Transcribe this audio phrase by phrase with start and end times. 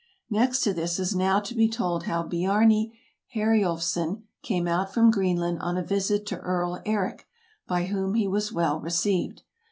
[0.31, 2.91] Next to this is now to be told how Biarni
[3.35, 7.27] Heriulfsson came out from Greenland on a visit to Earl Eric,
[7.67, 9.43] by whom he was well received.